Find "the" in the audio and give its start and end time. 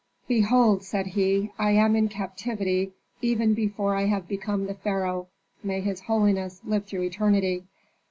4.65-4.73